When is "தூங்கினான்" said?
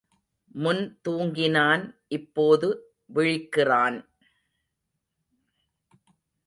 1.05-1.83